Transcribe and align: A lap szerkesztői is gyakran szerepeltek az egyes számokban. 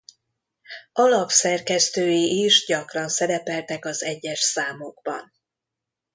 A 0.93 1.01
lap 1.01 1.29
szerkesztői 1.29 2.43
is 2.43 2.65
gyakran 2.65 3.07
szerepeltek 3.09 3.85
az 3.85 4.03
egyes 4.03 4.39
számokban. 4.39 5.31